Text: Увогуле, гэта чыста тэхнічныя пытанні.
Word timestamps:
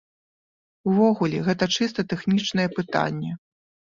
Увогуле, 0.91 1.41
гэта 1.47 1.67
чыста 1.79 2.05
тэхнічныя 2.13 2.67
пытанні. 2.79 3.31